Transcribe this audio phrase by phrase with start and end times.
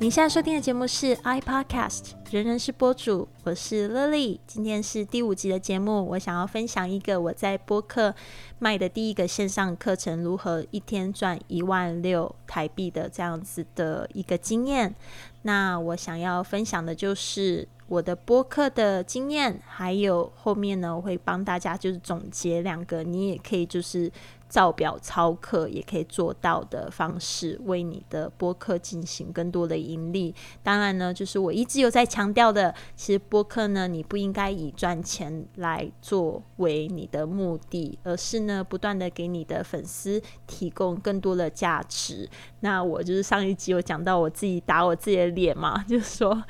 [0.00, 4.38] 你现在收听的节目是 iPodcast，人人是播主，我是 Lily。
[4.46, 8.14] 今天是第五集的节目，我想要分享一个我在播客
[8.60, 14.94] 卖的第一个线上课程，如何一天赚一万六台币的这样子的一个经验。
[15.42, 24.12] 那我想要分享的就是我的播客的经验，还有后面呢我会帮大家就是总结两个，你也可以就是。
[24.48, 30.34] 照表操课也可以做到的方式，为你的播客进行更多的盈利。
[30.62, 42.26] 当然呢，就是我一直有在强调的，其实播客呢，你不应该以赚钱来作为你的目的，而是呢，不断的给你的粉丝提供更多的价值。
[42.60, 46.42] 那我就是上一集有讲到我自己打我自己的脸嘛，就是说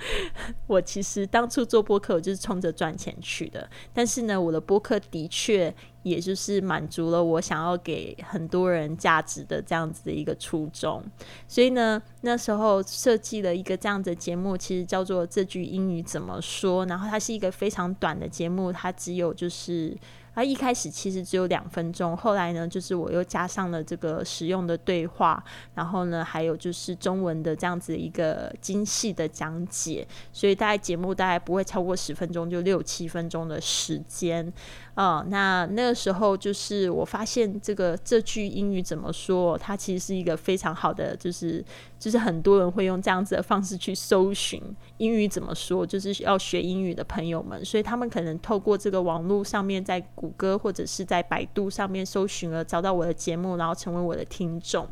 [0.68, 3.68] 我其实当初做播客，我就是冲着赚钱去的。
[3.92, 5.74] 但是呢，我的播客的确。
[6.04, 11.04] 也就是满足了我想要给很多人价值的这样子的一个初衷，
[11.46, 16.86] 所以呢，那时候设计了一个这样的节目，其实叫做这句英语怎么说。
[16.86, 19.94] 然后它是一个非常短的节目，它只有就是。
[20.38, 25.42] 它一开始其实只有两分钟，后来呢，就是我又加上了这个实用的对话，
[25.74, 34.52] 然后呢，还有就是中文的这样子一个精细的讲解，所以大概节目大概不会超过十分钟，就六七分钟的时间。
[34.94, 41.64] 哦，那那个时候就是我发现这个这句英语怎么说，它其实是一个非常好的，就是
[41.98, 44.60] 就是很多人会用这样子的方式去搜寻
[44.98, 50.00] 英语怎么说，就是要学英语的朋友们，所以他们可能透过这个网络上面在。
[50.28, 54.86] 谷歌或者是在百度上面搜寻了，找到我的节目，然后成为我的听众。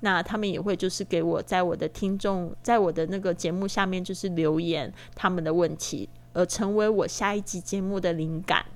[0.00, 8.66] 那他们也会就是给我在我的听众，在我的那个节目下面就是留言他们的问题，而成为我下一集节目的灵感。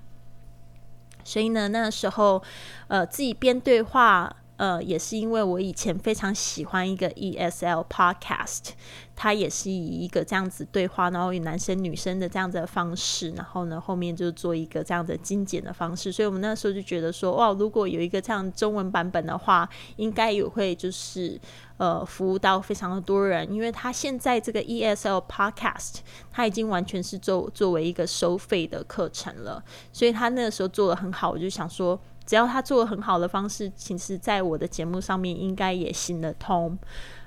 [1.24, 2.42] 所以呢，那时候
[2.86, 4.36] 呃自己编对话。
[4.58, 8.70] 呃，也是因为我以前非常喜欢一个 ESL podcast，
[9.14, 21.40] 它也是以一个这样子对话，然后以男生女生的这样子的方式，然后呢后面就做一个这样的精简的方式，所以我们那时候就觉得说，哇，如果有一个这样中文版本的话，应该也会就是
[21.76, 25.98] 呃服务到非常的多人，因为他现在这个 ESL podcast，
[26.32, 31.96] 它已经完全是作作为一个收费的课程了，所以他那个时候做的很好，我就想说。
[32.28, 36.78] 只要他做很好的方式，其实在我的节目上面应该也行得通。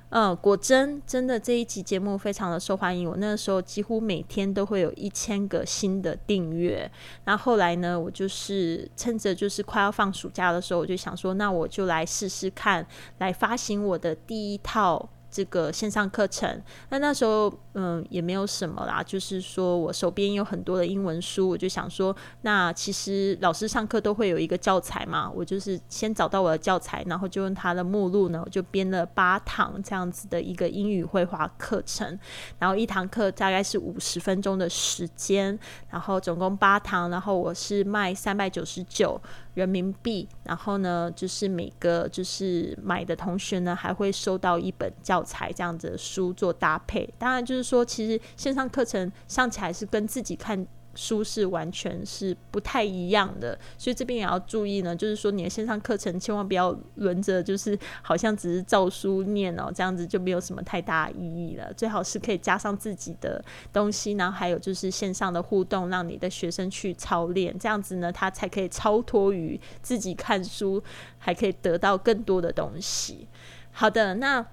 [0.09, 6.91] 嗯，果真真的这一集节目非常的受欢迎，我那个时候几乎每天都会有一千个新的订阅。
[7.25, 12.85] 那后来呢，我就是趁着就是快要放暑假的时候，我就想说，那我就来试试看，
[13.17, 15.09] 来发行我的第一套。
[15.31, 32.19] 这个线上课程，那那时候嗯也没有什么啦，就是说我手边有很多的英文书，我就想说，那其实老师上课都会有一个教材嘛，我就是先找到我的教材，然后就用它的目录呢，我就编了八堂这样子的一个英语绘画课程，
[32.59, 35.57] 然后一堂课大概是五十分钟的时间，
[35.89, 39.19] 然后总共八堂，然后我是卖三百九十九。
[39.53, 47.11] 人民币，然后呢，就是每个就是买的同学呢，还会收到一本教材这样子的书做搭配。
[47.17, 50.65] 当然，就是说，其实线上课程上起来是跟自己看。
[50.95, 54.95] 书是完全是不太一样的，所以这边也要注意呢。
[54.95, 61.73] 就是说，你的线上课程千万不要轮着，就是好像只是照书念哦，这样子就没有什么太大意义了。
[61.73, 70.83] 最好是可以加上自己的东西，然后还有就是线上的互动，让你的学生去操练，这样子呢，他才可以超脱于自己看书，
[71.17, 73.27] 还可以得到更多的东西。
[73.71, 74.45] 好的，那。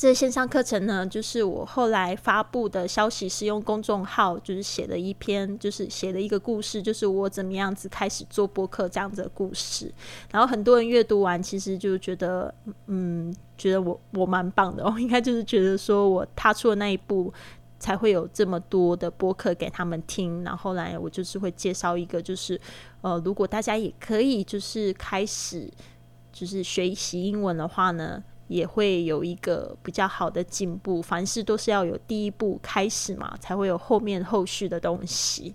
[0.00, 9.92] 这线上课程呢，就是我后来发布的消息，是用公众号，就是写了一篇，就是写了一个故事，就是我怎么样子开始做播客这样子的故事。
[10.30, 12.54] 然后很多人阅读完，其实就觉得，
[12.86, 17.30] 嗯，觉得我我蛮棒的哦，应该就是觉得说我踏出了那一步，
[17.78, 20.42] 才会有这么多的播客给他们听。
[20.42, 22.58] 然后来我就是会介绍一个，就是
[23.02, 25.70] 呃，如果大家也可以就是开始
[26.32, 28.24] 就是学习英文的话呢。
[28.50, 31.00] 也会有一个比较好的进步。
[31.00, 35.54] 凡事都是要有第一步开始嘛，才会有后面后续的东西。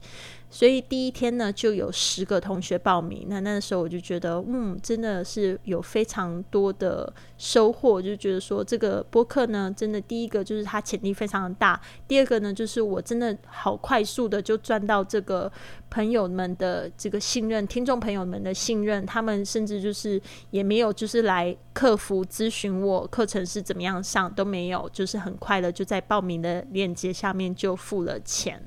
[0.56, 3.26] 所以第一天呢就有十个同学报名。
[3.28, 15.52] 那那时候我就觉得，嗯，真的是有非常多的收获，就觉得说这个播客呢，真的第一个就是它潜力非常大，第二个呢就是我真的好快速的就赚到这个
[15.90, 20.22] 朋友们的这个信任，听众朋友们的信任，他们甚至就是
[20.52, 28.64] 也没有就是来客服咨询我课程是怎么样上都没有，就是很快的就在报名的链接下面就付了钱。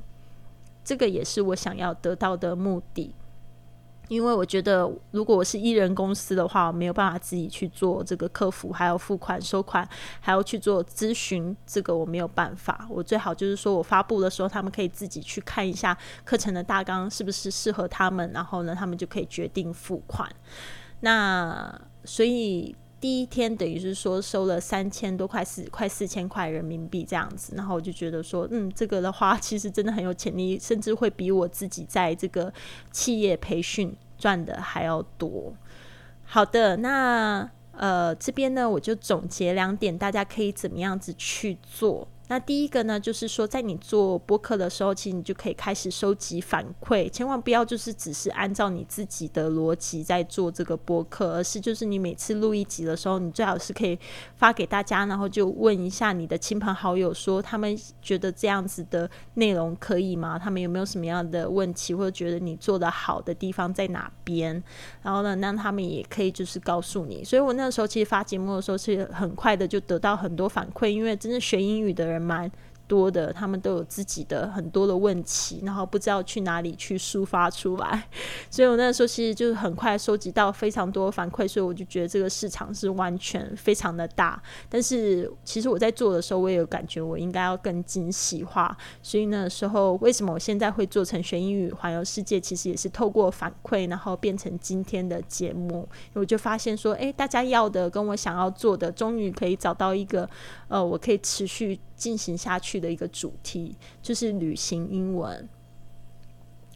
[0.89, 3.15] 这个也是我想要得到的目的，
[4.09, 9.87] 因为我觉得如果我是艺人公司的话，我没有办法自己去做这个客服，还要付款、收款，
[10.19, 12.87] 还要去做咨询，这个我没有办法。
[12.89, 15.95] 我最好就是说我发布的时候，他们可以自己去看一下
[16.25, 20.27] 课程的大纲是不是适合他们，然后呢，他们就可以决定付款。
[21.01, 22.75] 那所以。
[23.01, 32.53] 第一天等于是说收了三千多块四快四千块人民币这样子，然后我就觉得说，嗯，这个的话其实真的很有潜力，甚至会比我自己在这个
[32.91, 35.55] 企业培训赚的还要多。
[36.25, 42.09] 好的，那呃这边呢我就总结两点，大家可以怎么样子去做。
[42.29, 53.99] 那第一个呢，就是说，在你做播客的时候，其实你就可以开始收集反馈，千万不要就是只是按照你自己的逻辑在做这个播客，而是就是你每次录一集的时候，你最好是可以
[54.37, 60.39] 发给大家，然后就问一下你的亲朋好友，说他们觉得这样子的内容可以吗？
[60.39, 64.63] 他们有没有什么样的问题，或者觉得你做的好的地方在哪边？
[65.01, 67.25] 然后呢，让他们也可以就是告诉你。
[67.25, 72.18] 所以我那时候其实发节目的时候是很快的就得到很多反馈，因为真的学英语的人。
[72.21, 72.51] 蛮
[72.87, 78.09] 多的，他们都有自己的很多的问题，然后不知道去哪里去抒发出来，
[78.49, 84.43] 所以我那时候其实就是很快收集到非常多反馈，所以我就觉得这个市场是完全非常的大。
[84.71, 95.87] 但是其实我在做的时候，我也有感觉我应该要更精细化，所以那时候为什么我现在会做成学英语环游世界，其实也是透过反馈，然后变成今天的节目。
[96.15, 100.27] 我就发现说，诶，大家要的跟我想要做的，终于可以找到一个，
[100.69, 101.79] 呃，我可以持续。
[101.99, 105.47] 进行下去的一个主题就是旅行英文。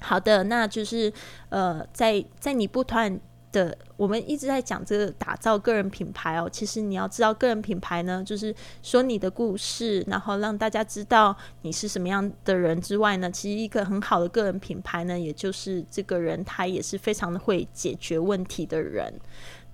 [0.00, 1.10] 好的，那就是
[1.48, 3.20] 呃，在在你不断
[3.52, 6.50] 的，我们一直在讲这个打造个人品牌哦。
[6.50, 8.52] 其实你要知道，个人品牌呢，就是
[8.82, 19.14] 说你的故事，然后让大家知道你是什么样的人之外呢，其实一个很好的个人品牌呢，也就是这个人他也是非常的会解决问题的人。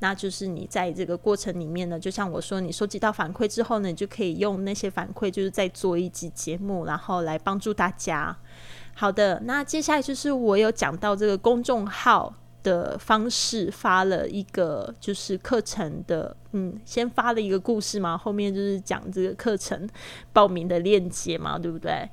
[0.01, 8.37] 那就是你在这个过程里面呢，就像我说，你收集到反馈之后呢，你就可以用那些反馈，就是在做一集节目，然后来帮助大家。
[8.95, 19.89] 好的，那接下来就是我有讲到这个公众号的方式，发了一个就是课程的，嗯，先发了一个故事嘛，后面就是讲这个课程
[20.33, 22.09] 报名的链接嘛，对不对？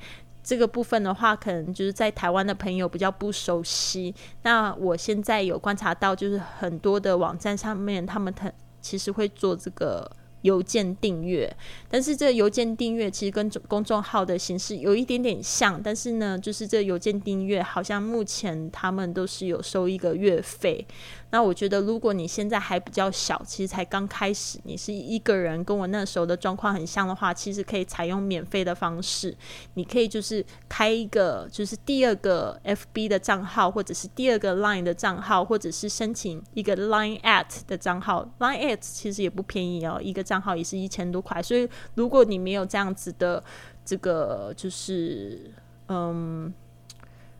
[0.45, 4.13] 这个部分的话，可能就是在台湾的朋友比较不熟悉。
[4.43, 10.09] 那我现在有观察到，就是很多的网站上面，他们他其实会做这个
[10.45, 11.51] 邮件订阅。
[11.89, 20.85] 但是这个邮件订阅其实跟公众号的形式有一点点像，但是呢，就是这邮件订阅好像目前他们都是有收一个月费。
[21.31, 29.35] 那我觉得，如果你现在还比较小，其实才刚开始，你是一个人，跟我那时候的状况很像的话，其实可以采用免费的方式。
[29.73, 38.25] 你可以就是开一个，就是第二个 FB 的账号，或者是第二个 Line 的账号，或者是申请一个 Line at 的账号。
[38.39, 41.41] Line at 其实也不便宜哦，一个账账号也是一千多块。
[41.41, 43.43] 所以，如果你没有这样子的
[43.83, 45.51] 这个，就是
[45.87, 46.53] 嗯。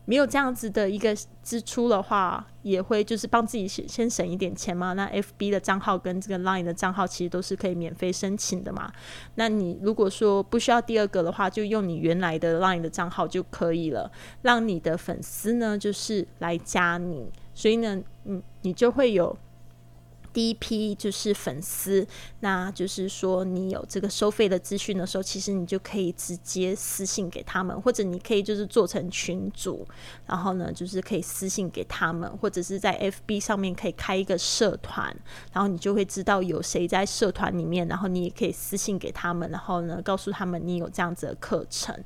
[0.08, 1.12] 没有这样子的一个
[1.42, 4.92] 支出的话，也会就是帮自己先先省一点钱嘛。
[4.92, 8.88] 那 F B 的账号跟这个 Line 的账号其实都是可以免费申请的嘛。
[9.34, 14.08] 那你如果说不需要第二个的话，就用你原来的 Line 的账号就可以了，
[14.42, 19.36] 让你的粉丝呢就是来加你，所以呢，嗯，你就会有。
[20.36, 22.06] 第一批就是粉丝，
[22.40, 29.88] 那就是说你有这个收费的资讯的时候，其实你就可以直接私信给他们，或者你可以就是做成群组，
[30.26, 35.16] 然后呢就是可以私信给他们，或者是在 FB 上面可以开一个社团，
[35.54, 41.98] 然后你就会知道有谁在社团里面，然后你也可以私信给他们，然后呢告诉他们你有这样子的课程。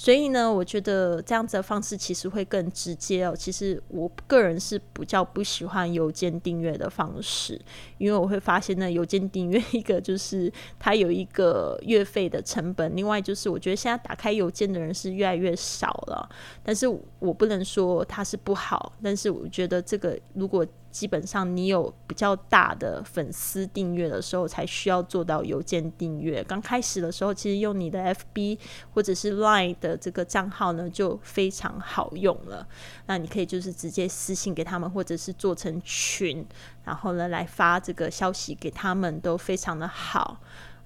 [0.00, 3.34] 所以呢，我觉得这样子的方式其实会更直接哦。
[3.36, 7.60] 其实我个人是比较不喜欢邮件订阅的方式，
[7.98, 16.30] 因为我会发现呢，邮件订阅一个就是它有一个月费的成本，另外就是我觉得现在打开邮件的人是越来越少了。
[16.62, 16.86] 但是
[17.18, 26.42] 我不能说它是不好，但是我觉得这个如果基本上你有比较大的粉丝订阅的时候，才需要做到邮件订阅。
[26.44, 28.58] 刚开始的时候，其实用你的 FB
[28.92, 32.66] 或者是 Line 的这个账号呢，就非常好用了。
[33.06, 36.46] 那你可以就是直接私信给他们，或者是做成群，
[36.84, 40.40] 然后呢来发这个消息给他们，都非常的好。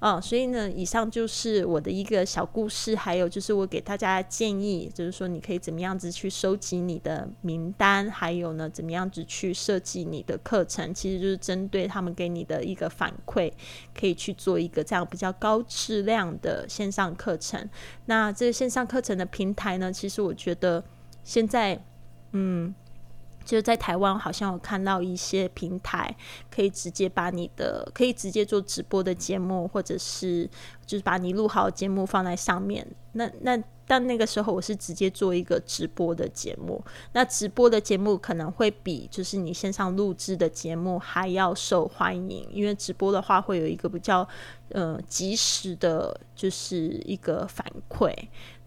[0.04, 13.52] 嗯，所以呢，以上就是我的一个小故事，还有就是我给大家建议，就是说你可以怎么样子去收集你的名单，还有呢，怎么样子去设计你的课程，其实就是针对他们给你的一个反馈，
[13.96, 17.70] 可以去做一个这样比较高质量的线上课程。
[18.06, 20.82] 那这个线上课程的平台呢，其实我觉得
[21.22, 21.80] 现在，
[22.32, 22.74] 嗯。
[23.44, 26.14] 就是在台湾，好像有看到一些平台
[26.50, 30.48] 可以直接把你的可以直接做直播的节目，或者是
[30.86, 32.86] 就是把你录好的节目放在上面。
[33.12, 33.56] 那那
[33.92, 36.82] 但那个时候我是直接做一个直播的节目，
[37.12, 44.26] 那直播的节目可能会比就是你线上录制的节目还要受欢迎，因为直播的话会有一个比较
[44.70, 48.10] 呃及时的，就是一个反馈。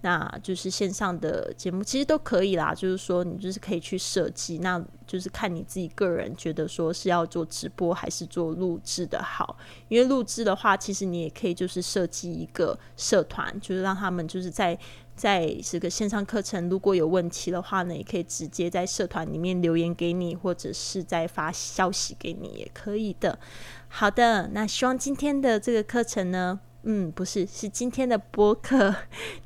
[0.01, 9.57] 那就是线上的节目其实都可以啦，就是说你就是可以去设计，那就是看你自己个人觉得说是要做直播还是做录制的好。
[9.87, 14.77] 因为录制的话，其实你也可以就是设计一个社团，就是让他们就是在
[15.15, 23.39] 在这个线上课程如果有问题的话呢，也可以直接在社团里面留言给你，或者是在发消息给你也可以的。
[23.87, 26.59] 好的，那希望今天的这个课程呢。
[26.87, 28.93] 嗯，不是，是今天的播客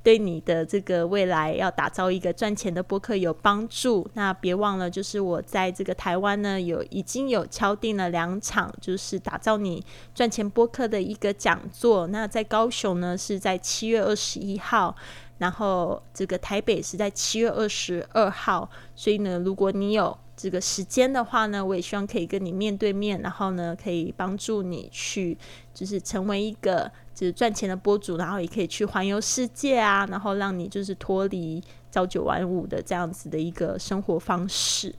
[0.03, 4.05] 对你的这个未来要打造一个赚钱的播客有帮助。
[4.15, 9.81] 那别忘了，就是我在这个台湾呢，有已经有敲定了两场，就是打造你
[10.13, 12.07] 赚钱播客的一个讲座。
[12.07, 14.93] 那在高雄呢，是在七月二十一号，
[15.39, 18.69] 然后这个台北是在七月二十二号。
[18.95, 25.35] 所以呢，如果你有这个时间的话呢，我也希望可以跟你面对面，然后呢，可以帮助你去，
[25.73, 26.91] 就是成为一个。
[27.19, 34.95] 就是赚钱的播主，然后也可以去环游世界啊，然后让你就是脱离朝九晚五的这样子的一个生活方式，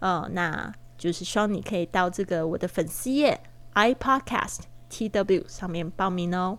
[0.00, 3.40] 呃，那就是希望你可以到这个我的粉丝页
[3.72, 4.58] i podcast
[4.90, 6.58] tw 上面报名哦。